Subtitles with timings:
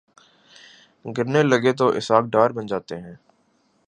[1.17, 3.15] گرنے لگیں تو اسحاق ڈار بن جاتے ہیں۔